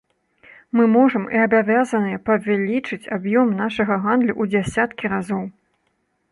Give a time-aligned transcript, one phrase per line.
[0.77, 5.43] Мы можам і абавязаныя павялічыць аб'ём нашага гандлю ў дзясяткі разоў.